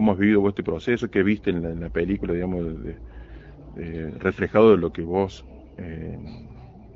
cómo 0.00 0.12
has 0.12 0.18
vivido 0.18 0.40
vos 0.40 0.48
este 0.48 0.62
proceso, 0.62 1.10
qué 1.10 1.22
viste 1.22 1.50
en 1.50 1.78
la, 1.78 1.90
película, 1.90 2.32
digamos, 2.32 2.64
reflejado 4.18 4.70
de 4.70 4.78
lo 4.78 4.90
que 4.90 5.02
vos 5.02 5.44
eh, 5.76 6.18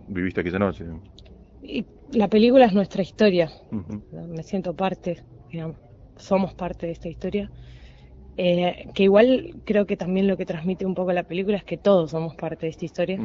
viviste 0.08 0.40
aquella 0.40 0.58
noche. 0.58 0.86
Y 1.62 1.84
la 2.12 2.28
película 2.28 2.64
es 2.64 2.72
nuestra 2.72 3.02
historia. 3.02 3.50
Me 4.10 4.42
siento 4.42 4.74
parte, 4.74 5.22
digamos, 5.52 5.76
somos 6.16 6.54
parte 6.54 6.86
de 6.86 6.92
esta 6.92 7.10
historia. 7.10 7.50
Eh, 8.38 8.88
que 8.94 9.02
igual 9.02 9.52
creo 9.66 9.84
que 9.84 9.98
también 9.98 10.26
lo 10.26 10.38
que 10.38 10.46
transmite 10.46 10.86
un 10.86 10.94
poco 10.94 11.12
la 11.12 11.24
película 11.24 11.58
es 11.58 11.64
que 11.64 11.76
todos 11.76 12.10
somos 12.10 12.34
parte 12.36 12.64
de 12.64 12.70
esta 12.70 12.86
historia 12.86 13.20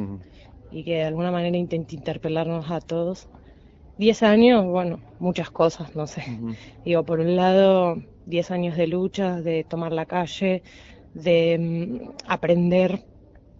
y 0.70 0.84
que 0.84 0.96
de 0.96 1.04
alguna 1.04 1.30
manera 1.30 1.56
intenta 1.56 1.94
interpelarnos 1.94 2.70
a 2.70 2.82
todos. 2.82 3.30
Diez 4.00 4.22
años, 4.22 4.64
bueno, 4.64 4.98
muchas 5.18 5.50
cosas, 5.50 5.94
no 5.94 6.06
sé. 6.06 6.22
Digo, 6.86 7.04
por 7.04 7.20
un 7.20 7.36
lado, 7.36 8.02
diez 8.24 8.50
años 8.50 8.74
de 8.78 8.86
lucha, 8.86 9.42
de 9.42 9.62
tomar 9.62 9.92
la 9.92 10.06
calle, 10.06 10.62
de 11.12 11.58
mm, 11.60 12.08
aprender 12.26 13.02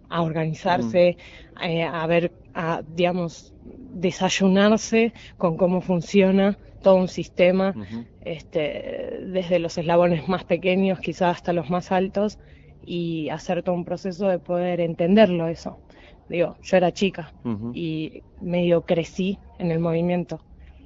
a 0.09 0.23
organizarse, 0.23 1.17
eh, 1.61 1.83
a 1.83 2.07
ver, 2.07 2.31
a, 2.55 2.81
digamos, 2.95 3.53
desayunarse 3.93 5.13
con 5.37 5.57
cómo 5.57 5.79
funciona 5.79 6.57
todo 6.81 6.95
un 6.95 7.07
sistema, 7.07 7.75
este, 8.21 9.19
desde 9.27 9.59
los 9.59 9.77
eslabones 9.77 10.27
más 10.27 10.43
pequeños 10.43 10.99
quizás 11.01 11.35
hasta 11.35 11.53
los 11.53 11.69
más 11.69 11.91
altos, 11.91 12.39
y 12.81 13.29
hacer 13.29 13.63
todo 13.63 13.75
un 13.75 13.85
proceso 13.85 14.27
de 14.27 14.39
poder 14.39 14.79
entenderlo 14.81 15.47
eso. 15.47 15.79
Digo, 16.27 16.57
yo 16.61 16.77
era 16.77 16.91
chica 16.91 17.33
y 17.73 18.23
medio 18.39 18.83
crecí 18.83 19.37
en 19.59 19.71
el 19.71 19.79
movimiento 19.79 20.39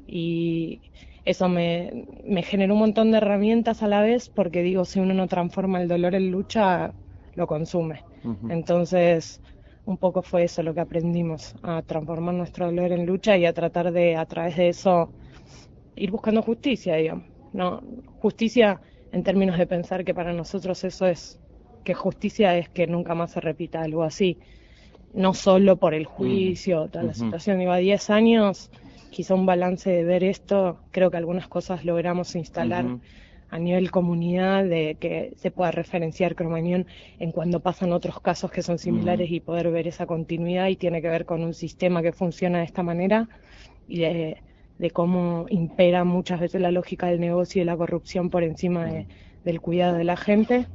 y 0.08 0.82
eso 1.24 1.50
me, 1.50 2.06
me 2.24 2.44
generó 2.44 2.74
un 2.74 2.80
montón 2.82 3.12
de 3.12 3.18
herramientas 3.18 3.82
a 3.84 3.88
la 3.88 4.02
vez 4.02 4.30
porque 4.30 4.62
digo, 4.62 4.86
si 4.86 5.00
uno 5.00 5.14
no 5.14 5.28
transforma 5.28 5.82
el 5.82 5.88
dolor 5.88 6.16
en 6.16 6.32
lucha, 6.32 6.94
lo 7.36 7.48
consume. 7.48 8.02
Entonces, 8.50 9.42
un 9.86 9.98
poco 9.98 10.22
fue 10.22 10.44
eso 10.44 10.64
lo 10.64 10.74
que 10.74 10.82
aprendimos, 10.82 11.54
a 11.62 11.82
transformar 11.84 12.34
nuestro 12.34 12.66
dolor 12.66 12.92
en 12.92 13.06
lucha 13.06 13.38
y 13.38 13.46
a 13.46 13.54
tratar 13.54 13.92
de, 13.92 14.16
a 14.16 14.26
través 14.26 14.58
de 14.58 14.70
eso, 14.70 15.12
ir 15.96 16.12
buscando 16.12 16.42
justicia, 16.42 16.96
digamos. 16.96 17.26
No, 17.54 17.82
justicia 18.20 18.82
en 19.12 19.24
términos 19.24 19.58
de 19.58 19.68
pensar 19.68 20.04
que 20.04 20.14
para 20.14 20.34
nosotros 20.34 20.84
eso 20.84 21.06
es, 21.08 21.40
que 21.86 21.94
justicia 21.94 22.58
es 22.58 22.68
que 22.68 22.88
nunca 22.88 23.16
más 23.16 23.32
se 23.32 23.40
repita 23.40 23.82
algo 23.82 24.04
así. 24.04 24.38
No 25.14 25.34
solo 25.34 25.78
por 25.78 25.94
el 25.94 26.06
juicio, 26.06 26.90
toda 26.90 27.06
la 27.06 27.14
situación. 27.14 27.60
Digo, 27.60 27.72
a 27.72 27.78
10 27.78 28.10
años, 28.10 28.70
quizá 29.12 29.34
un 29.34 29.46
balance 29.46 29.90
de 29.90 30.04
ver 30.04 30.26
esto, 30.26 30.80
creo 30.92 31.10
que 31.10 31.16
algunas 31.16 31.48
cosas 31.48 31.86
logramos 31.86 32.36
instalar 32.36 32.86
a 33.50 33.60
nivel 33.60 33.92
comunidad 33.92 34.66
de 34.66 34.98
que 35.00 35.34
se 35.38 35.52
pueda 35.52 35.72
referenciar 35.72 36.36
Cromañón 36.36 36.88
en 37.20 37.32
cuando 37.32 37.62
pasan 37.62 37.94
otros 37.94 38.20
casos 38.20 38.52
que 38.52 38.62
son 38.62 38.78
similares 38.78 39.32
y 39.32 39.40
poder 39.40 39.72
ver 39.72 39.88
esa 39.88 40.06
continuidad 40.06 40.68
y 40.68 40.76
tiene 40.76 41.02
que 41.02 41.08
ver 41.08 41.26
con 41.26 41.44
un 41.44 41.54
sistema 41.54 42.02
que 42.02 42.12
funciona 42.12 42.58
de 42.58 42.66
esta 42.66 42.84
manera 42.84 43.30
y 43.88 44.00
de, 44.00 44.42
cómo 44.92 45.46
impera 45.50 46.04
muchas 46.04 46.42
veces 46.42 46.60
la 46.60 46.72
lógica 46.72 47.08
del 47.08 47.22
negocio 47.22 47.62
y 47.62 47.64
de 47.64 47.72
la 47.72 47.78
corrupción 47.78 48.30
por 48.30 48.44
encima 48.44 48.88
del 49.46 49.62
cuidado 49.62 49.96
de 49.96 50.04
la 50.04 50.18
gente. 50.18 50.68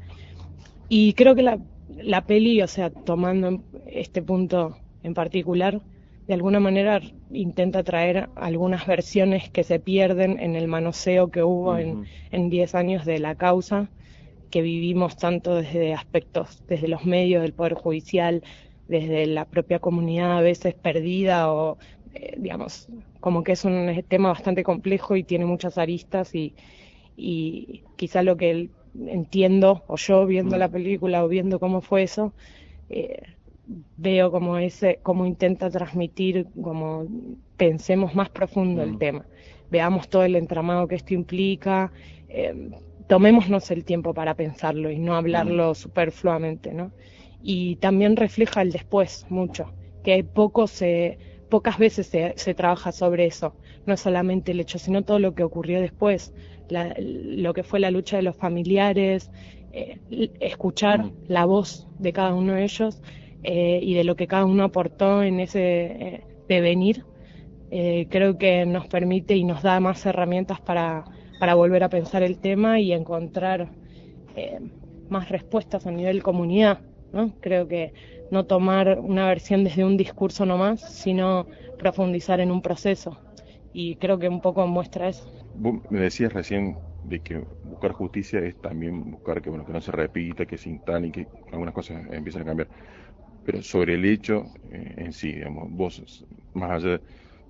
Y 0.93 1.15
creo 1.15 1.37
que 1.37 1.43
la, 1.43 1.61
la 2.03 2.27
peli, 2.27 2.61
o 2.63 2.67
sea, 2.67 2.91
tomando 2.91 3.63
este 3.87 4.23
punto 4.23 4.77
en 5.05 5.15
particular, 5.15 5.81
de 6.27 6.35
alguna 6.35 6.59
manera 6.59 7.01
intenta 7.31 7.85
traer 7.85 8.29
algunas 8.35 8.89
versiones 8.89 9.51
que 9.51 9.63
se 9.63 9.79
pierden 9.79 10.41
en 10.41 10.57
el 10.57 10.67
manoseo 10.67 11.31
que 11.31 11.45
hubo 11.45 11.79
en 11.79 12.51
10 12.51 12.75
años 12.75 13.05
de 13.05 13.21
la 13.21 13.37
causa, 13.37 13.89
que 14.51 14.63
vivimos 14.63 15.17
tanto 15.17 15.55
desde 15.55 15.95
aspectos, 15.95 16.65
desde 16.67 16.89
los 16.89 17.05
medios 17.05 17.43
del 17.43 17.53
Poder 17.53 17.75
Judicial, 17.75 18.43
desde 18.89 19.27
la 19.27 19.45
propia 19.45 19.79
comunidad 19.79 20.39
a 20.39 20.41
veces 20.41 20.75
perdida 20.75 21.53
o, 21.53 21.79
eh, 22.15 22.35
digamos, 22.37 22.89
como 23.21 23.45
que 23.45 23.53
es 23.53 23.65
un 23.65 24.05
tema 24.09 24.31
bastante 24.31 24.65
complejo 24.65 25.15
y 25.15 25.23
tiene 25.23 25.47
muchas 25.47 25.79
aristas 25.79 26.35
y, 26.35 26.57
y 27.17 27.85
quizá 27.95 28.25
lo 28.25 28.37
que 28.37 28.71
entiendo, 28.95 29.83
o 29.87 29.97
yo 29.97 30.27
viendo 30.27 30.57
la 30.57 30.69
película 30.69 31.25
o 31.25 31.29
viendo 31.29 31.59
cómo 31.59 31.81
fue 31.81 32.03
eso, 32.03 32.33
eh, 32.89 33.23
veo 33.97 34.31
como 34.31 34.59
ese, 34.59 34.99
como 35.03 35.27
intenta 35.27 35.71
transmitir, 35.71 36.47
como 36.61 37.07
pensemos 37.57 38.15
más 38.15 38.29
profundo 38.31 38.83
el 38.83 38.93
mm. 38.93 38.99
tema, 38.99 39.27
veamos 39.71 40.09
todo 40.09 40.25
el 40.25 40.37
entramado 40.37 40.89
que 40.89 40.97
esto 40.97 41.15
implica, 41.15 41.93
eh, 42.29 42.71
tomémonos 43.07 43.71
el 43.71 43.85
tiempo 43.85 44.15
para 44.15 44.35
pensarlo 44.35 44.91
y 44.91 44.99
no 44.99 45.15
hablarlo 45.17 45.73
mm. 45.73 45.75
superfluamente, 45.75 46.73
¿no? 46.73 46.93
Y 47.43 47.77
también 47.77 48.17
refleja 48.17 48.63
el 48.63 48.73
después 48.73 49.27
mucho, 49.31 49.73
que 50.05 50.25
poco 50.25 50.67
se, 50.67 51.19
pocas 51.49 51.79
veces 51.79 52.07
se, 52.07 52.35
se 52.37 52.55
trabaja 52.55 52.93
sobre 52.93 53.27
eso, 53.27 53.55
no 53.91 53.97
solamente 53.97 54.53
el 54.53 54.61
hecho, 54.61 54.79
sino 54.79 55.03
todo 55.03 55.19
lo 55.19 55.35
que 55.35 55.43
ocurrió 55.43 55.81
después, 55.81 56.33
lo 56.71 57.53
que 57.53 57.65
fue 57.65 57.81
la 57.81 57.91
lucha 57.91 58.17
de 58.17 58.23
los 58.23 58.37
familiares, 58.37 59.31
eh, 59.73 59.99
escuchar 60.41 61.11
la 61.27 61.45
voz 61.45 61.89
de 61.99 62.13
cada 62.13 62.33
uno 62.35 62.55
de 62.55 62.63
ellos 62.63 63.03
eh, 63.43 63.81
y 63.83 63.95
de 63.95 64.05
lo 64.05 64.15
que 64.15 64.29
cada 64.29 64.45
uno 64.45 64.63
aportó 64.63 65.25
en 65.25 65.41
ese 65.41 65.61
eh, 65.61 66.25
devenir, 66.49 67.05
creo 67.71 68.37
que 68.37 68.67
nos 68.67 68.89
permite 68.89 69.37
y 69.37 69.45
nos 69.45 69.63
da 69.63 69.79
más 69.79 70.05
herramientas 70.05 70.61
para, 70.61 71.05
para 71.39 71.55
volver 71.55 71.85
a 71.85 71.89
pensar 71.89 72.23
el 72.25 72.41
tema 72.41 72.81
y 72.81 72.93
encontrar 72.93 73.71
más 75.09 75.29
respuestas 75.29 75.87
a 75.87 75.93
nivel 75.93 76.21
comunidad. 76.21 76.81
¿no? 77.13 77.33
Creo 77.41 77.69
que 77.69 77.93
no 78.33 78.47
tomar 78.47 78.99
una 78.99 79.27
versión 79.29 79.63
desde 79.63 79.85
un 79.85 79.97
discurso 79.97 80.47
nomás, 80.47 80.81
sino 80.81 81.47
profundizar 81.79 82.41
en 82.41 82.51
un 82.51 82.61
proceso. 82.61 83.19
Y 83.73 83.97
creo 83.97 84.19
que 84.19 84.29
un 84.29 84.41
poco 84.41 84.67
muestra 84.67 85.09
eso. 85.09 85.25
me 85.55 86.01
decías 86.01 86.33
recién 86.33 86.79
de 87.03 87.21
que 87.23 87.43
buscar 87.63 87.93
justicia 87.93 88.41
es 88.41 88.57
también 88.61 89.11
buscar 89.11 89.41
que 89.41 89.51
bueno 89.51 89.65
que 89.65 89.73
no 89.73 89.81
se 89.81 89.93
repita, 89.93 90.47
que 90.47 90.59
se 90.59 90.71
instale 90.71 91.09
y 91.09 91.13
que 91.13 91.29
algunas 91.51 91.75
cosas 91.75 92.03
empiecen 92.11 92.43
a 92.43 92.45
cambiar. 92.45 92.69
Pero 93.45 93.63
sobre 93.63 93.95
el 93.95 94.05
hecho 94.05 94.45
eh, 94.71 94.95
en 94.99 95.13
sí, 95.13 95.33
digamos, 95.33 95.69
vos, 95.71 96.25
más 96.53 96.71
allá 96.73 97.01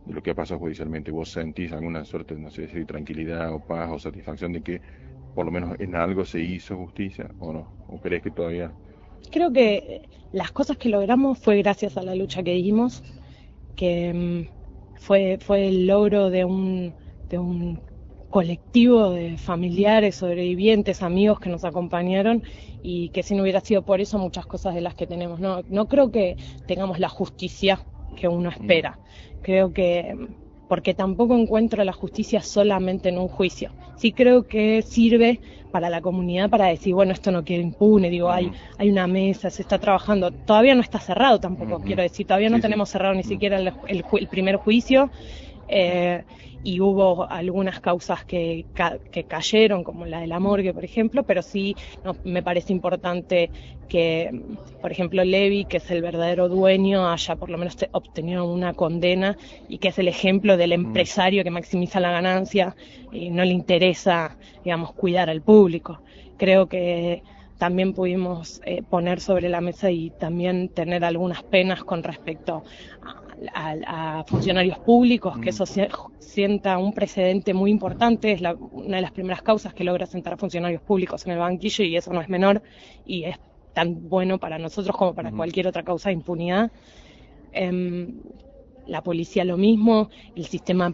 de 0.05 0.13
lo 0.15 0.23
que 0.23 0.31
ha 0.31 0.35
pasado 0.35 0.61
judicialmente, 0.61 1.11
vos 1.11 1.31
sentís 1.31 1.73
alguna 1.73 2.05
suerte, 2.05 2.35
no 2.37 2.51
sé 2.51 2.69
si 2.69 2.85
tranquilidad 2.85 3.53
o 3.53 3.61
paz 3.61 3.91
o 3.93 3.99
satisfacción 3.99 4.53
de 4.53 4.63
que 4.63 4.81
por 5.35 5.45
lo 5.47 5.53
menos 5.53 5.79
en 5.79 5.95
algo 5.95 6.25
se 6.25 6.41
hizo 6.41 6.77
justicia 6.77 7.29
o 7.39 7.53
no, 7.53 7.75
o 7.87 7.99
crees 8.01 8.23
que 8.23 8.31
todavía... 8.31 8.73
Creo 9.31 9.53
que 9.53 10.09
las 10.33 10.51
cosas 10.53 10.77
que 10.77 10.89
logramos 10.89 11.39
fue 11.39 11.59
gracias 11.59 11.97
a 11.97 12.03
la 12.03 12.15
lucha 12.15 12.43
que 12.43 12.53
dimos, 12.55 13.03
que 13.77 14.13
mm, 14.13 14.60
fue, 15.01 15.39
fue 15.41 15.67
el 15.67 15.87
logro 15.87 16.31
de 16.31 16.45
un, 16.45 16.95
de 17.29 17.39
un 17.39 17.81
colectivo 18.29 19.11
de 19.11 19.37
familiares, 19.39 20.15
sobrevivientes, 20.17 21.03
amigos 21.03 21.41
que 21.41 21.49
nos 21.49 21.65
acompañaron 21.65 22.45
y 22.83 23.09
que 23.09 23.23
si 23.23 23.35
no 23.35 23.43
hubiera 23.43 23.61
sido 23.61 23.83
por 23.83 24.01
eso 24.01 24.19
muchas 24.19 24.47
cosas 24.47 24.75
de 24.75 24.83
las 24.83 24.95
que 24.95 25.07
tenemos. 25.07 25.41
No, 25.41 25.63
no 25.69 25.89
creo 25.89 26.13
que 26.13 26.37
tengamos 26.67 27.01
la 27.01 27.09
justicia 27.09 27.81
que 28.17 28.29
uno 28.29 28.51
espera. 28.51 28.99
Creo 29.43 29.73
que 29.73 30.15
porque 30.69 30.95
tampoco 30.95 31.37
encuentro 31.37 31.83
la 31.83 31.93
justicia 31.93 32.43
solamente 32.43 33.09
en 33.09 33.19
un 33.19 33.27
juicio. 33.27 33.73
Sí 33.97 34.13
creo 34.13 34.47
que 34.47 34.83
sirve 34.83 35.41
para 35.71 35.91
la 35.91 36.01
comunidad 36.01 36.51
para 36.51 36.67
decir, 36.67 36.95
bueno, 36.95 37.13
esto 37.13 37.31
no 37.33 37.45
queda 37.45 37.61
impune, 37.63 38.11
digo, 38.11 38.31
hay, 38.31 38.53
hay 38.79 38.91
una 38.91 39.07
mesa, 39.07 39.51
se 39.51 39.63
está 39.63 39.79
trabajando, 39.79 40.33
todavía 40.33 40.75
no 40.75 40.81
está 40.83 41.01
cerrado 41.01 41.41
tampoco, 41.41 41.83
quiero 41.83 42.03
decir, 42.03 42.27
todavía 42.27 42.51
no 42.51 42.61
tenemos 42.61 42.91
cerrado 42.91 43.15
ni 43.15 43.25
siquiera 43.25 43.59
el, 43.59 43.73
el 43.87 44.29
primer 44.29 44.57
juicio. 44.57 45.11
Eh, 45.73 46.25
y 46.63 46.81
hubo 46.81 47.31
algunas 47.31 47.81
causas 47.81 48.25
que, 48.25 48.67
que, 49.11 49.25
cayeron, 49.25 49.83
como 49.83 50.05
la 50.05 50.21
de 50.21 50.27
la 50.27 50.39
morgue, 50.39 50.75
por 50.75 50.85
ejemplo, 50.85 51.23
pero 51.23 51.41
sí 51.43 51.75
me 52.25 52.43
parece 52.43 52.73
importante 52.73 53.51
que, 53.89 54.43
por 54.83 54.93
ejemplo, 54.93 55.25
Levi, 55.25 55.65
que 55.65 55.79
es 55.79 55.91
el 55.91 56.03
verdadero 56.03 56.49
dueño, 56.49 57.11
haya 57.11 57.37
por 57.37 57.49
lo 57.49 57.57
menos 57.57 57.77
obtenido 57.93 58.45
una 58.45 58.75
condena 58.75 59.39
y 59.69 59.79
que 59.79 59.89
es 59.89 59.99
el 59.99 60.09
ejemplo 60.09 60.57
del 60.59 60.71
mm. 60.71 60.85
empresario 60.85 61.45
que 61.45 61.51
maximiza 61.51 61.99
la 61.99 62.11
ganancia 62.11 62.77
y 63.11 63.31
no 63.31 63.45
le 63.45 63.53
interesa, 63.53 64.37
digamos, 64.63 64.93
cuidar 64.93 65.31
al 65.31 65.41
público. 65.41 66.03
Creo 66.37 66.69
que 66.69 67.23
también 67.57 67.93
pudimos 67.95 68.61
eh, 68.65 68.83
poner 68.83 69.21
sobre 69.21 69.49
la 69.49 69.61
mesa 69.61 69.91
y 69.91 70.11
también 70.11 70.69
tener 70.71 71.05
algunas 71.05 71.43
penas 71.43 71.85
con 71.85 72.03
respecto 72.03 72.65
a, 73.03 73.30
a, 73.55 74.25
funcionarios 74.27 74.79
públicos, 74.79 75.39
que 75.39 75.51
eso 75.51 75.65
sienta 76.19 76.79
un 76.79 76.93
precedente 76.93 77.55
muy 77.55 77.71
importante, 77.71 78.33
es 78.33 78.41
una 78.73 78.97
de 78.97 79.03
las 79.03 79.13
primeras 79.13 79.43
causas 79.43 79.75
que 79.75 79.85
logra 79.85 80.07
sentar 80.07 80.35
a 80.35 80.37
funcionarios 80.37 80.83
públicos 80.83 81.27
en 81.27 81.33
el 81.33 81.39
banquillo 81.39 81.85
y 81.85 81.97
eso 81.97 82.13
no 82.13 82.21
es 82.21 82.29
menor 82.29 82.63
y 83.07 83.25
es 83.25 83.37
tan 83.73 84.09
bueno 84.09 84.39
para 84.39 84.59
nosotros 84.59 84.97
como 84.97 85.15
para 85.15 85.31
cualquier 85.31 85.67
otra 85.67 85.83
causa 85.83 86.09
de 86.09 86.15
impunidad. 86.15 86.71
Em, 87.53 88.21
la 88.87 89.03
policía 89.03 89.45
lo 89.45 89.57
mismo, 89.57 90.11
el 90.35 90.47
sistema 90.47 90.93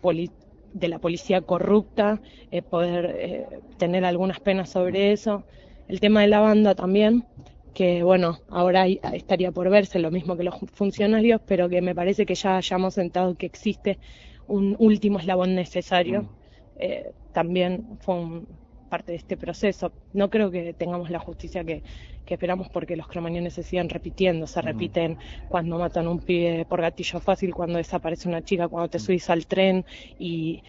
de 0.73 0.89
la 0.89 0.99
policía 0.99 1.41
corrupta, 1.41 2.21
eh, 2.51 2.63
poder 2.63 3.17
eh, 3.19 3.47
tener 3.79 4.05
algunas 4.05 4.41
penas 4.41 4.71
sobre 4.71 5.13
eso. 5.13 5.45
el 5.89 6.01
tema 6.01 6.23
de 6.23 6.27
la 6.27 6.41
banda 6.41 6.75
también, 6.75 7.25
que 7.77 8.03
bueno, 8.03 8.39
ahora 8.49 8.87
estaría 8.87 9.53
por 9.53 9.69
verse 9.69 9.99
lo 9.99 10.11
mismo 10.11 10.35
que 10.35 10.45
los 10.45 10.55
funcionarios, 10.73 11.43
pero 11.47 11.69
que 11.69 11.83
me 11.83 11.95
parece 11.95 12.25
que 12.25 12.35
ya 12.35 12.57
hayamos 12.57 12.95
sentado 12.95 13.35
que 13.35 13.45
existe 13.45 13.99
un 14.49 14.77
último 14.79 15.19
eslabón 15.19 15.55
necesario. 15.55 16.23
Mm. 16.23 16.29
Eh, 16.79 17.11
también 17.35 17.99
fue 18.01 18.15
un, 18.15 18.47
parte 18.89 19.13
de 19.13 19.19
este 19.19 19.37
proceso. 19.37 19.93
No 20.15 20.31
creo 20.31 20.51
que 20.51 20.73
tengamos 20.73 21.11
la 21.11 21.19
justicia 21.19 21.65
que, 21.65 21.83
esperamos 22.27 22.71
porque 22.71 22.97
los 22.97 23.09
cromañones 23.09 23.53
se 23.53 23.63
siguen 23.63 23.91
repitiendo, 23.91 24.47
se 24.47 24.63
repiten 24.63 25.19
cuando 25.51 25.79
matan 25.79 26.07
a 26.07 26.11
un 26.11 26.21
pibe 26.21 26.65
por 26.65 26.81
gatillo 26.81 27.21
fácil, 27.21 27.55
cuando 27.55 27.77
desaparece 27.77 28.27
una 28.27 28.43
chica, 28.43 28.69
cuando 28.69 28.89
te 28.89 28.99
subís 28.99 29.29
al 29.29 29.47
tren 29.47 29.85
y, 30.19 30.63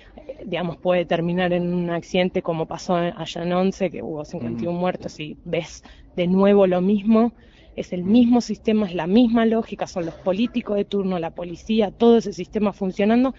digamos, 0.46 0.76
puede 0.76 1.06
terminar 1.06 1.54
en 1.54 1.74
un 1.74 1.90
accidente 1.90 2.42
como 2.42 2.66
pasó 2.66 2.96
allá 2.98 3.44
en 3.44 3.54
Once, 3.54 3.90
que 3.90 4.04
hubo 4.04 4.26
51 4.26 4.78
muertos 4.78 5.22
y 5.22 5.38
ves 5.46 5.84
de 6.18 6.28
nuevo 6.28 6.68
lo 6.68 6.82
mismo. 6.82 7.34
Es 7.76 7.94
el 7.94 8.04
mismo 8.04 8.42
sistema, 8.42 8.88
es 8.88 8.96
la 8.96 9.08
misma 9.08 9.46
lógica, 9.46 9.88
son 9.88 10.06
los 10.08 10.16
políticos 10.16 10.76
de 10.78 10.86
turno, 10.86 11.20
la 11.20 11.30
policía, 11.32 11.92
todo 11.92 12.18
ese 12.18 12.34
sistema 12.34 12.74
funcionando 12.74 13.36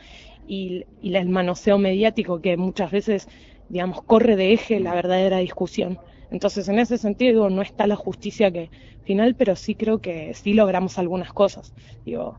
y, 0.46 0.84
y 1.02 1.14
el 1.16 1.28
manoseo 1.28 1.76
mediático 1.76 2.40
que 2.40 2.56
muchas 2.56 2.92
veces 2.92 3.26
digamos, 3.68 4.02
corre 4.02 4.36
de 4.36 4.52
eje 4.52 4.80
la 4.80 4.94
verdadera 4.94 5.38
discusión. 5.38 5.98
Entonces, 6.30 6.68
en 6.68 6.78
ese 6.78 6.98
sentido, 6.98 7.50
no 7.50 7.62
está 7.62 7.86
la 7.86 7.96
justicia 7.96 8.50
que 8.50 8.70
final, 9.02 9.34
pero 9.34 9.56
sí 9.56 9.74
creo 9.74 10.00
que 10.00 10.34
sí 10.34 10.54
logramos 10.54 10.98
algunas 10.98 11.32
cosas. 11.32 11.72
Digo, 12.04 12.38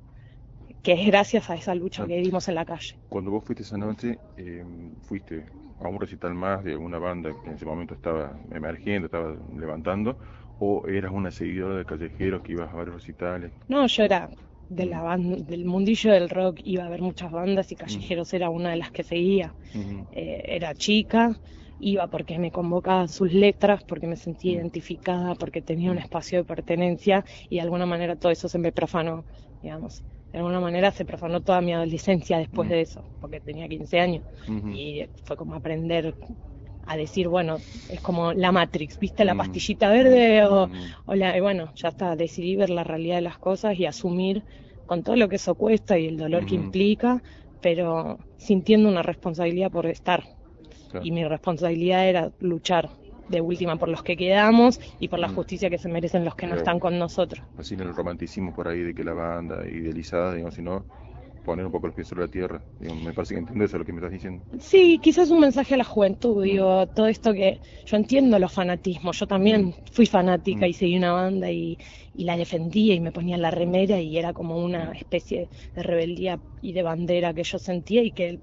que 0.82 0.94
es 0.94 1.06
gracias 1.06 1.50
a 1.50 1.56
esa 1.56 1.76
lucha 1.76 2.06
que 2.08 2.18
dimos 2.18 2.48
en 2.48 2.56
la 2.56 2.66
calle. 2.66 2.96
Cuando 3.10 3.32
vos 3.32 3.44
fuiste 3.44 3.64
esa 3.64 3.78
noche, 3.78 4.18
eh, 4.38 4.64
fuiste 5.04 5.46
a 5.80 5.88
un 5.88 6.00
recital 6.00 6.34
más 6.34 6.64
de 6.64 6.72
alguna 6.74 7.00
banda 7.00 7.32
que 7.42 7.50
en 7.50 7.56
ese 7.56 7.66
momento 7.66 7.94
estaba 7.94 8.38
emergiendo, 8.52 9.06
estaba 9.06 9.36
levantando, 9.58 10.18
o 10.60 10.88
eras 10.88 11.12
una 11.12 11.32
seguidora 11.32 11.76
de 11.78 11.86
callejeros 11.86 12.42
que 12.42 12.52
ibas 12.54 12.70
a 12.72 12.76
varios 12.76 12.96
recitales? 12.96 13.52
No, 13.68 13.88
yo 13.88 14.04
era 14.04 14.30
de 14.68 14.86
la 14.86 15.02
banda, 15.02 15.38
del 15.38 15.66
mundillo 15.66 16.12
del 16.12 16.30
rock 16.30 16.60
iba 16.64 16.84
a 16.84 16.88
haber 16.88 17.02
muchas 17.02 17.32
bandas 17.32 17.72
y 17.72 17.76
Callejeros 17.76 18.34
era 18.34 18.50
una 18.50 18.72
de 18.72 18.78
las 18.78 18.92
que 18.92 19.04
seguía. 19.04 19.56
Eh, 20.12 20.42
era 20.46 20.76
chica, 20.76 21.40
iba 21.80 22.08
porque 22.08 22.38
me 22.40 22.52
convocaban 22.52 23.08
sus 23.10 23.32
letras, 23.34 23.84
porque 23.88 24.08
me 24.08 24.16
sentía 24.16 24.54
identificada, 24.54 25.36
porque 25.36 25.62
tenía 25.62 25.92
un 25.92 25.98
espacio 25.98 26.40
de 26.40 26.46
pertenencia 26.46 27.24
y 27.50 27.56
de 27.56 27.62
alguna 27.62 27.86
manera 27.86 28.16
todo 28.16 28.32
eso 28.32 28.48
se 28.50 28.60
me 28.60 28.72
profanó, 28.72 29.26
digamos. 29.62 30.04
De 30.32 30.38
alguna 30.38 30.60
manera 30.60 30.92
se 30.92 31.06
profanó 31.06 31.42
toda 31.42 31.60
mi 31.62 31.74
adolescencia 31.74 32.38
después 32.38 32.70
de 32.70 32.82
eso, 32.82 33.04
porque 33.20 33.40
tenía 33.40 33.68
15 33.68 34.00
años 34.00 34.24
y 34.74 35.06
fue 35.24 35.36
como 35.36 35.56
aprender 35.56 36.14
a 36.86 36.98
decir, 36.98 37.28
bueno, 37.28 37.58
es 37.90 38.02
como 38.02 38.34
la 38.34 38.52
Matrix, 38.52 38.98
¿viste? 39.00 39.24
La 39.24 39.36
mm. 39.36 39.38
pastillita 39.38 39.90
verde 39.90 40.44
o, 40.46 40.68
mm. 40.68 40.72
o 41.06 41.16
la, 41.16 41.38
y 41.38 41.40
bueno, 41.40 41.72
ya 41.76 41.90
está, 41.90 42.16
decidí 42.16 42.56
ver 42.56 42.72
la 42.72 42.84
realidad 42.84 43.18
de 43.18 43.22
las 43.22 43.38
cosas 43.38 43.78
y 43.78 43.86
asumir 43.86 44.44
con 44.88 45.04
todo 45.04 45.16
lo 45.16 45.30
que 45.30 45.36
eso 45.36 45.54
cuesta 45.54 46.00
y 46.00 46.08
el 46.08 46.18
dolor 46.18 46.48
que 46.48 46.56
implica, 46.56 47.22
pero 47.62 48.18
sintiendo 48.38 48.90
una 48.90 49.04
responsabilidad 49.04 49.70
por 49.72 49.86
estar. 49.86 50.24
Y 51.04 51.12
mi 51.12 51.24
responsabilidad 51.24 52.08
era 52.08 52.32
luchar 52.40 52.90
de 53.30 53.42
última 53.42 53.76
por 53.78 53.90
los 53.90 54.04
que 54.04 54.18
quedamos 54.18 54.80
y 55.00 55.08
por 55.08 55.20
la 55.20 55.28
mm. 55.28 55.36
justicia 55.36 55.70
que 55.70 55.78
se 55.78 55.90
merecen 55.90 56.26
los 56.26 56.36
que 56.36 56.48
no 56.48 56.56
están 56.56 56.80
con 56.80 56.98
nosotros. 56.98 57.44
Así 57.58 57.76
en 57.76 57.82
el 57.82 57.96
romanticismo 57.96 58.54
por 58.54 58.68
ahí 58.68 58.80
de 58.80 58.94
que 58.94 59.04
la 59.04 59.14
banda 59.14 59.68
idealizada, 59.68 60.34
digamos, 60.34 60.56
si 60.56 60.62
no, 60.62 60.86
poner 61.50 61.66
un 61.66 61.72
poco 61.72 61.88
el 61.88 61.94
pie 61.94 62.06
sobre 62.06 62.26
la 62.26 62.32
tierra. 62.32 62.62
me 62.80 63.12
parece 63.12 63.34
que 63.34 63.40
entiendes 63.40 63.70
eso 63.70 63.80
lo 63.80 63.86
que 63.86 63.92
me 63.92 64.00
estás 64.00 64.12
diciendo. 64.12 64.44
Sí, 64.60 65.00
quizás 65.02 65.32
un 65.32 65.40
mensaje 65.40 65.74
a 65.74 65.78
la 65.78 65.84
juventud, 65.84 66.44
digo, 66.44 66.86
todo 66.88 67.08
esto 67.08 67.34
que 67.34 67.60
yo 67.86 67.98
entiendo 67.98 68.38
los 68.38 68.54
fanatismos, 68.54 69.20
yo 69.20 69.26
también 69.26 69.68
mm. 69.68 69.74
fui 69.92 70.06
fanática 70.06 70.68
y 70.68 70.72
mm. 70.72 70.74
seguí 70.74 70.98
una 70.98 71.12
banda 71.12 71.52
y, 71.52 71.78
la 72.16 72.36
defendía 72.36 72.96
y 72.96 73.00
me 73.00 73.14
ponía 73.14 73.38
la 73.38 73.50
remera 73.50 74.02
y 74.02 74.18
era 74.18 74.34
como 74.34 74.58
una 74.58 74.92
especie 74.92 75.48
de 75.74 75.84
rebeldía 75.84 76.38
y 76.62 76.74
de 76.74 76.84
bandera 76.84 77.34
que 77.34 77.44
yo 77.44 77.58
sentía 77.58 78.04
y 78.04 78.12
que, 78.12 78.40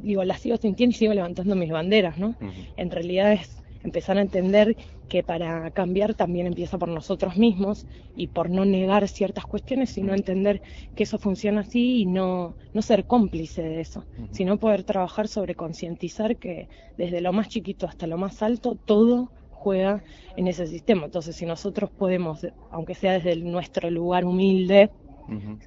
digo, 0.00 0.24
la 0.24 0.36
sigo 0.36 0.56
sintiendo 0.56 0.96
y 0.96 0.98
sigo 0.98 1.14
levantando 1.14 1.54
mis 1.54 1.70
banderas, 1.70 2.18
¿no? 2.18 2.34
En 2.76 2.90
realidad 2.90 3.34
es 3.34 3.62
empezar 3.82 4.18
a 4.18 4.22
entender 4.22 4.76
que 5.08 5.22
para 5.22 5.70
cambiar 5.70 6.14
también 6.14 6.46
empieza 6.46 6.78
por 6.78 6.88
nosotros 6.88 7.36
mismos 7.36 7.86
y 8.14 8.28
por 8.28 8.50
no 8.50 8.64
negar 8.64 9.08
ciertas 9.08 9.44
cuestiones, 9.44 9.90
sino 9.90 10.14
entender 10.14 10.62
que 10.94 11.02
eso 11.02 11.18
funciona 11.18 11.62
así 11.62 12.02
y 12.02 12.06
no, 12.06 12.56
no 12.72 12.82
ser 12.82 13.06
cómplice 13.06 13.62
de 13.62 13.80
eso, 13.80 14.04
sino 14.30 14.58
poder 14.58 14.84
trabajar 14.84 15.28
sobre 15.28 15.54
concientizar 15.54 16.36
que 16.36 16.68
desde 16.96 17.20
lo 17.20 17.32
más 17.32 17.48
chiquito 17.48 17.86
hasta 17.86 18.06
lo 18.06 18.18
más 18.18 18.42
alto 18.42 18.76
todo 18.84 19.32
juega 19.50 20.02
en 20.36 20.48
ese 20.48 20.66
sistema. 20.66 21.04
Entonces, 21.04 21.36
si 21.36 21.44
nosotros 21.44 21.90
podemos, 21.90 22.46
aunque 22.70 22.94
sea 22.94 23.12
desde 23.12 23.36
nuestro 23.36 23.90
lugar 23.90 24.24
humilde, 24.24 24.90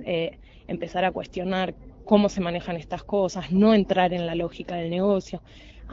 eh, 0.04 0.40
empezar 0.68 1.06
a 1.06 1.12
cuestionar 1.12 1.76
cómo 2.06 2.28
se 2.28 2.42
manejan 2.42 2.76
estas 2.76 3.04
cosas, 3.04 3.52
no 3.52 3.74
entrar 3.74 4.14
en 4.14 4.26
la 4.26 4.36
lógica 4.36 4.76
del 4.76 4.90
negocio, 4.90 5.42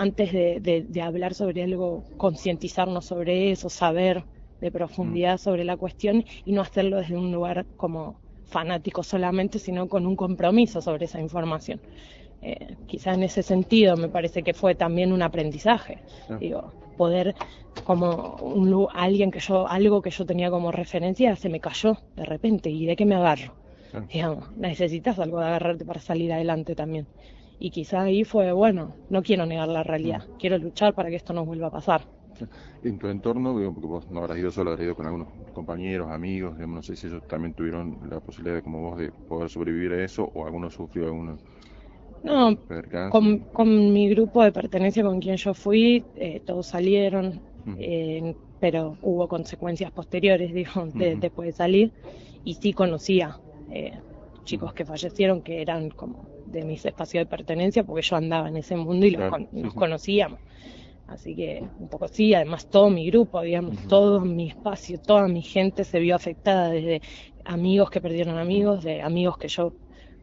antes 0.00 0.32
de, 0.32 1.02
hablar 1.02 1.34
sobre 1.34 1.62
algo, 1.62 2.04
concientizarnos 2.16 3.04
sobre 3.04 3.50
eso, 3.52 3.68
saber 3.68 4.24
de 4.58 4.70
profundidad 4.70 5.34
mm. 5.34 5.38
sobre 5.38 5.64
la 5.64 5.76
cuestión 5.76 6.24
y 6.46 6.52
no 6.52 6.62
hacerlo 6.62 6.96
desde 6.96 7.18
un 7.18 7.30
lugar 7.30 7.66
como 7.76 8.18
fanático 8.46 9.02
solamente, 9.02 9.58
sino 9.58 9.88
con 9.88 10.06
un 10.06 10.16
compromiso 10.16 10.80
sobre 10.80 11.04
esa 11.04 11.20
información. 11.20 11.80
Eh, 12.40 12.76
quizá 12.86 13.12
en 13.12 13.24
ese 13.24 13.42
sentido 13.42 13.98
me 13.98 14.08
parece 14.08 14.42
que 14.42 14.54
fue 14.54 14.74
también 14.74 15.12
un 15.12 15.20
aprendizaje, 15.20 15.98
digo, 16.40 16.72
poder 16.96 17.34
como 17.84 18.36
un, 18.36 18.88
alguien 18.94 19.30
que 19.30 19.40
yo, 19.40 19.68
algo 19.68 20.00
que 20.00 20.10
yo 20.10 20.24
tenía 20.24 20.50
como 20.50 20.72
referencia 20.72 21.36
se 21.36 21.50
me 21.50 21.60
cayó 21.60 21.98
de 22.16 22.24
repente 22.24 22.70
y 22.70 22.86
de 22.86 22.96
qué 22.96 23.04
me 23.04 23.16
agarro. 23.16 23.52
Digamos, 24.10 24.50
necesitas 24.56 25.18
algo 25.18 25.40
de 25.40 25.46
agarrarte 25.46 25.84
para 25.84 26.00
salir 26.00 26.32
adelante 26.32 26.74
también. 26.74 27.06
Y 27.60 27.70
quizá 27.70 28.02
ahí 28.02 28.24
fue, 28.24 28.50
bueno, 28.52 28.94
no 29.10 29.22
quiero 29.22 29.44
negar 29.44 29.68
la 29.68 29.82
realidad, 29.82 30.26
mm. 30.26 30.38
quiero 30.38 30.58
luchar 30.58 30.94
para 30.94 31.10
que 31.10 31.16
esto 31.16 31.34
no 31.34 31.44
vuelva 31.44 31.68
a 31.68 31.70
pasar. 31.70 32.02
En 32.82 32.98
tu 32.98 33.08
entorno, 33.08 33.52
porque 33.74 33.86
vos 33.86 34.10
no 34.10 34.20
habrás 34.20 34.38
ido 34.38 34.50
solo, 34.50 34.70
habrás 34.70 34.86
ido 34.86 34.94
con 34.94 35.04
algunos 35.04 35.28
compañeros, 35.52 36.10
amigos, 36.10 36.58
no 36.58 36.82
sé 36.82 36.96
si 36.96 37.08
ellos 37.08 37.22
también 37.28 37.52
tuvieron 37.52 37.98
la 38.08 38.20
posibilidad 38.20 38.56
de, 38.56 38.62
como 38.62 38.80
vos, 38.80 38.98
de 38.98 39.12
poder 39.12 39.50
sobrevivir 39.50 39.92
a 39.92 40.02
eso 40.02 40.30
o 40.34 40.46
alguno 40.46 40.70
sufrió 40.70 41.04
alguna... 41.04 41.36
No, 42.22 42.56
con, 43.10 43.92
mi 43.92 44.08
grupo 44.08 44.42
de 44.42 44.52
pertenencia 44.52 45.02
con 45.02 45.20
quien 45.20 45.36
yo 45.36 45.52
fui, 45.52 46.04
eh, 46.16 46.40
todos 46.46 46.66
salieron, 46.66 47.40
eh, 47.78 48.34
pero 48.60 48.96
hubo 49.02 49.28
consecuencias 49.28 49.90
posteriores, 49.90 50.54
digo, 50.54 50.88
después 50.94 51.48
de 51.48 51.52
salir, 51.52 51.92
y 52.44 52.54
sí 52.54 52.72
conocía 52.72 53.38
eh, 53.70 53.98
chicos 54.44 54.72
que 54.72 54.84
fallecieron 54.84 55.42
que 55.42 55.60
eran 55.60 55.90
como 55.90 56.26
de 56.50 56.64
mis 56.64 56.84
espacios 56.84 57.22
de 57.22 57.26
pertenencia, 57.26 57.84
porque 57.84 58.02
yo 58.02 58.16
andaba 58.16 58.48
en 58.48 58.56
ese 58.56 58.76
mundo 58.76 59.06
y 59.06 59.10
los, 59.10 59.74
conocíamos. 59.74 60.40
Así 61.06 61.34
que 61.34 61.64
un 61.78 61.88
poco 61.88 62.06
sí, 62.06 62.34
además 62.34 62.68
todo 62.68 62.88
mi 62.88 63.06
grupo, 63.10 63.40
digamos, 63.42 63.76
todo 63.88 64.20
mi 64.20 64.48
espacio, 64.48 65.00
toda 65.00 65.26
mi 65.26 65.42
gente 65.42 65.82
se 65.84 65.98
vio 65.98 66.14
afectada, 66.14 66.70
desde 66.70 67.02
amigos 67.44 67.90
que 67.90 68.00
perdieron 68.00 68.38
amigos, 68.38 68.84
de 68.84 69.02
amigos 69.02 69.36
que 69.36 69.48
yo 69.48 69.72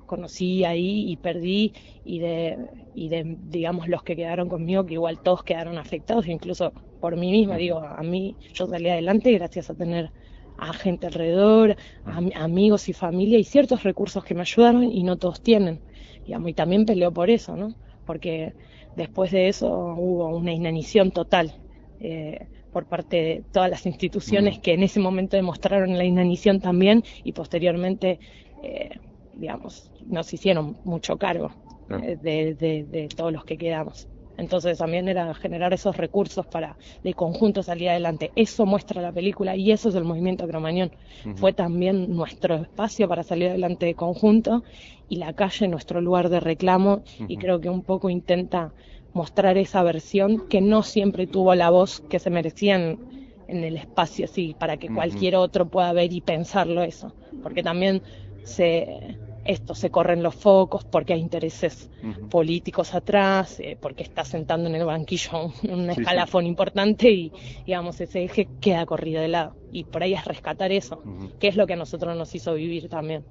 conocí 0.05 0.63
ahí 0.63 1.11
y 1.11 1.17
perdí, 1.17 1.73
y 2.05 2.19
de, 2.19 2.57
y 2.95 3.09
de, 3.09 3.37
digamos, 3.49 3.89
los 3.89 4.01
que 4.03 4.15
quedaron 4.15 4.47
conmigo, 4.47 4.85
que 4.85 4.93
igual 4.93 5.19
todos 5.19 5.43
quedaron 5.43 5.77
afectados, 5.77 6.25
incluso 6.27 6.71
por 7.01 7.17
mí 7.17 7.31
misma, 7.31 7.57
digo, 7.57 7.79
a 7.79 8.01
mí 8.01 8.35
yo 8.53 8.67
salí 8.67 8.87
adelante 8.87 9.33
gracias 9.33 9.69
a 9.69 9.75
tener 9.75 10.11
a 10.57 10.73
gente 10.73 11.07
alrededor, 11.07 11.77
a, 12.05 12.43
amigos 12.43 12.89
y 12.89 12.93
familia 12.93 13.39
y 13.39 13.43
ciertos 13.43 13.83
recursos 13.83 14.23
que 14.23 14.35
me 14.35 14.41
ayudaron 14.41 14.83
y 14.83 15.03
no 15.03 15.17
todos 15.17 15.41
tienen 15.41 15.79
y 16.27 16.53
también 16.53 16.85
peleó 16.85 17.11
por 17.11 17.29
eso, 17.29 17.55
¿no? 17.55 17.73
Porque 18.05 18.53
después 18.95 19.31
de 19.31 19.47
eso 19.47 19.67
hubo 19.97 20.35
una 20.35 20.51
inanición 20.51 21.11
total 21.11 21.53
eh, 21.99 22.47
por 22.71 22.85
parte 22.85 23.17
de 23.17 23.43
todas 23.51 23.69
las 23.69 23.85
instituciones 23.85 24.57
mm. 24.57 24.61
que 24.61 24.73
en 24.73 24.83
ese 24.83 24.99
momento 24.99 25.37
demostraron 25.37 25.97
la 25.97 26.03
inanición 26.03 26.59
también 26.59 27.03
y 27.23 27.31
posteriormente, 27.31 28.19
eh, 28.63 28.99
digamos, 29.35 29.91
nos 30.05 30.33
hicieron 30.33 30.77
mucho 30.83 31.17
cargo 31.17 31.51
eh, 31.89 32.17
de 32.21 33.09
todos 33.15 33.31
los 33.31 33.45
que 33.45 33.57
quedamos. 33.57 34.07
Entonces 34.37 34.77
también 34.77 35.07
era 35.07 35.33
generar 35.33 35.73
esos 35.73 35.97
recursos 35.97 36.45
para 36.45 36.77
de 37.03 37.13
conjunto 37.13 37.63
salir 37.63 37.89
adelante. 37.89 38.31
Eso 38.35 38.65
muestra 38.65 39.01
la 39.01 39.11
película 39.11 39.55
y 39.55 39.71
eso 39.71 39.89
es 39.89 39.95
el 39.95 40.03
movimiento 40.03 40.47
Cromañón. 40.47 40.91
Fue 41.35 41.53
también 41.53 42.15
nuestro 42.15 42.55
espacio 42.55 43.07
para 43.07 43.23
salir 43.23 43.49
adelante 43.49 43.85
de 43.87 43.95
conjunto 43.95 44.63
y 45.09 45.17
la 45.17 45.33
calle 45.33 45.67
nuestro 45.67 46.01
lugar 46.01 46.29
de 46.29 46.39
reclamo 46.39 47.03
y 47.27 47.37
creo 47.37 47.59
que 47.59 47.69
un 47.69 47.83
poco 47.83 48.09
intenta 48.09 48.73
mostrar 49.13 49.57
esa 49.57 49.81
versión 49.83 50.47
que 50.47 50.61
no 50.61 50.83
siempre 50.83 51.25
tuvo 51.27 51.55
la 51.55 51.69
voz 51.69 52.01
que 52.09 52.19
se 52.19 52.29
merecían 52.29 52.99
en 53.47 53.63
el 53.63 53.77
espacio 53.77 54.25
así 54.25 54.55
para 54.59 54.77
que 54.77 54.89
cualquier 54.89 55.37
otro 55.37 55.67
pueda 55.67 55.91
ver 55.93 56.13
y 56.13 56.21
pensarlo 56.21 56.83
eso 56.83 57.15
porque 57.41 57.63
también 57.63 58.03
se 58.43 59.17
esto, 59.47 59.73
se 59.73 59.89
corren 59.89 60.21
los 60.21 60.35
focos 60.35 60.83
porque 60.85 61.13
hay 61.13 61.21
intereses 61.21 61.89
políticos 62.29 62.93
atrás, 62.93 63.59
eh, 63.59 63.77
porque 63.79 64.03
está 64.03 64.23
sentando 64.23 64.69
en 64.69 64.75
el 64.75 64.85
banquillo 64.85 65.51
un, 65.69 65.89
escalafón 65.89 66.45
importante 66.45 67.09
y, 67.09 67.31
digamos, 67.65 67.99
ese 68.01 68.23
eje 68.23 68.47
queda 68.61 68.85
corrido 68.85 69.21
de 69.21 69.29
lado. 69.29 69.55
Y 69.71 69.83
por 69.83 70.03
ahí 70.03 70.13
es 70.13 70.23
rescatar 70.25 70.71
eso, 70.71 71.01
que 71.39 71.47
es 71.47 71.55
lo 71.55 71.67
que 71.67 71.73
a 71.73 71.75
nosotros 71.75 72.15
nos 72.17 72.33
hizo 72.33 72.53
vivir 72.53 72.87
también. 72.87 73.23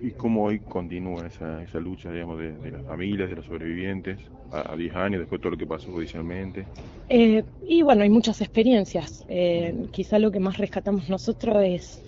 ¿Y 0.00 0.12
cómo 0.12 0.44
hoy 0.44 0.60
continúa 0.60 1.26
esa, 1.26 1.62
esa 1.62 1.78
lucha, 1.80 2.10
digamos, 2.10 2.38
de, 2.38 2.70
las 2.70 2.82
familias, 2.84 3.28
de 3.28 3.36
los 3.36 3.46
sobrevivientes, 3.46 4.18
a 4.50 4.74
10 4.76 4.94
años 4.96 5.20
después 5.20 5.38
de 5.38 5.42
todo 5.42 5.50
lo 5.52 5.58
que 5.58 5.66
pasó 5.66 5.90
judicialmente? 5.90 6.66
Eh, 7.08 7.44
y 7.66 7.82
bueno, 7.82 8.02
hay 8.02 8.10
muchas 8.10 8.40
experiencias. 8.40 9.24
Eh, 9.28 9.86
quizá 9.90 10.18
lo 10.18 10.30
que 10.30 10.40
más 10.40 10.56
rescatamos 10.58 11.08
nosotros 11.08 11.56
es 11.62 12.02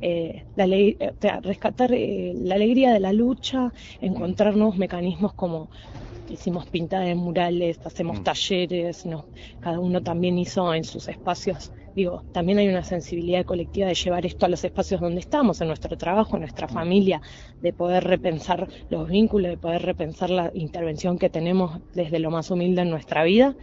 eh, 0.00 0.44
la 0.56 0.66
ley, 0.66 0.96
eh, 1.00 1.12
rescatar 1.42 1.92
eh, 1.92 2.32
la 2.36 2.56
alegría 2.56 2.92
de 2.92 3.00
la 3.00 3.12
lucha, 3.12 3.72
encontrar 4.00 4.56
nuevos 4.56 4.76
mecanismos 4.76 5.32
como 5.32 5.68
hicimos 6.28 6.66
pintadas 6.66 7.06
de 7.06 7.14
murales, 7.14 7.78
hacemos 7.84 8.20
mm. 8.20 8.24
talleres, 8.24 9.06
no, 9.06 9.26
cada 9.60 9.78
uno 9.78 10.02
también 10.02 10.38
hizo 10.38 10.74
en 10.74 10.84
sus 10.84 11.08
espacios. 11.08 11.72
Digo, 11.94 12.22
también 12.32 12.58
hay 12.58 12.68
una 12.68 12.84
sensibilidad 12.84 13.44
colectiva 13.46 13.86
de 13.86 13.94
llevar 13.94 14.26
esto 14.26 14.44
a 14.44 14.50
los 14.50 14.62
espacios 14.64 15.00
donde 15.00 15.20
estamos, 15.20 15.60
en 15.62 15.68
nuestro 15.68 15.96
trabajo, 15.96 16.36
en 16.36 16.42
nuestra 16.42 16.66
mm. 16.66 16.70
familia, 16.70 17.22
de 17.62 17.72
poder 17.72 18.04
repensar 18.04 18.68
los 18.90 19.08
vínculos, 19.08 19.50
de 19.50 19.56
poder 19.56 19.82
repensar 19.82 20.30
la 20.30 20.50
intervención 20.54 21.18
que 21.18 21.30
tenemos 21.30 21.80
desde 21.94 22.18
lo 22.18 22.30
más 22.30 22.50
humilde 22.50 22.82
en 22.82 22.90
nuestra 22.90 23.24
vida 23.24 23.56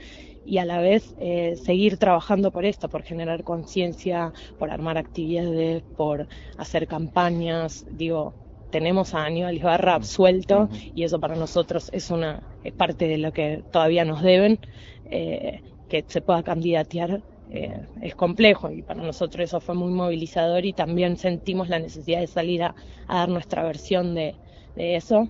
y 0.46 0.58
a 0.58 0.66
la 0.66 0.80
vez 0.80 1.14
eh, 1.20 1.56
seguir 1.56 1.98
trabajando 1.98 2.52
por 2.52 2.66
esto, 2.66 2.90
por 2.90 3.04
generar 3.04 3.44
conciencia, 3.44 4.34
por 4.58 4.72
armar 4.72 4.98
actividades, 4.98 5.84
por 5.96 6.28
hacer 6.58 6.88
campañas. 6.88 7.86
Digo, 7.92 8.34
tenemos 8.70 9.14
a 9.14 9.26
Aníbal 9.26 9.56
Ibarra 9.56 9.96
absuelto 9.96 10.70
y 10.96 11.04
eso 11.04 11.20
para 11.20 11.36
nosotros 11.36 11.90
es 11.94 12.10
una 12.10 12.42
parte 12.78 13.08
de 13.08 13.18
lo 13.18 13.32
que 13.32 13.64
todavía 13.72 14.06
nos 14.06 14.22
deben, 14.22 14.60
eh, 15.06 15.62
que 15.88 16.04
se 16.08 16.22
pueda 16.22 16.44
candidatear. 16.44 17.22
Eh, 17.50 17.86
es 18.02 18.16
complejo 18.16 18.72
y 18.72 18.82
para 18.82 19.04
nosotros 19.04 19.44
eso 19.44 19.60
fue 19.60 19.76
muy 19.76 19.92
movilizador 19.92 20.66
y 20.66 20.74
también 20.74 21.18
sentimos 21.18 21.70
la 21.70 21.78
necesidad 21.78 22.22
de 22.22 22.28
salir 22.28 22.64
a, 22.64 22.74
dar 23.08 23.30
nuestra 23.30 23.64
versión 23.64 24.16
de, 24.16 24.34
de 24.76 24.96
eso 24.96 25.30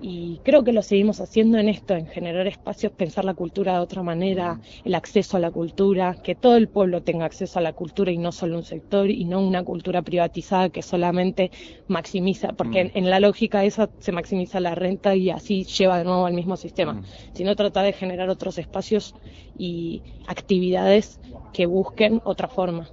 y 0.00 0.40
creo 0.44 0.64
que 0.64 0.72
lo 0.72 0.82
seguimos 0.82 1.20
haciendo 1.20 1.58
en 1.58 1.68
esto, 1.68 1.94
en 1.94 2.06
generar 2.06 2.46
espacios, 2.46 2.92
pensar 2.92 3.24
la 3.24 3.34
cultura 3.34 3.74
de 3.74 3.80
otra 3.80 4.02
manera, 4.02 4.60
el 4.84 4.94
acceso 4.94 5.36
a 5.36 5.40
la 5.40 5.50
cultura, 5.50 6.16
que 6.22 6.34
todo 6.34 6.56
el 6.56 6.68
pueblo 6.68 7.02
tenga 7.02 7.24
acceso 7.24 7.58
a 7.58 7.62
la 7.62 7.72
cultura 7.72 8.12
y 8.12 8.18
no 8.18 8.32
solo 8.32 8.56
un 8.56 8.64
sector 8.64 9.10
y 9.10 9.24
no 9.24 9.40
una 9.40 9.64
cultura 9.64 10.02
privatizada 10.02 10.68
que 10.68 10.82
solamente 10.82 11.50
maximiza, 11.88 12.52
porque 12.52 12.84
mm. 12.84 12.90
en, 12.94 13.10
la 13.10 13.20
lógica 13.20 13.64
esa 13.64 13.88
se 13.98 14.12
maximiza 14.12 14.60
la 14.60 14.74
renta 14.74 15.14
y 15.14 15.30
así 15.30 15.64
lleva 15.64 15.98
de 15.98 16.04
nuevo 16.04 16.26
al 16.26 16.34
mismo 16.34 16.56
sistema, 16.56 16.94
mm. 16.94 17.04
sino 17.32 17.56
tratar 17.56 17.84
de 17.84 17.92
generar 17.92 18.28
otros 18.28 18.58
espacios 18.58 19.14
y 19.56 20.02
actividades 20.26 21.20
que 21.52 21.66
busquen 21.66 22.20
otra 22.24 22.48
forma. 22.48 22.88